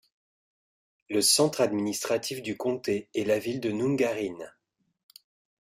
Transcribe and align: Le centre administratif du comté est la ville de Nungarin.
Le 1.11 1.21
centre 1.21 1.61
administratif 1.61 2.41
du 2.41 2.57
comté 2.57 3.07
est 3.13 3.23
la 3.23 3.37
ville 3.37 3.59
de 3.59 3.69
Nungarin. 3.69 4.49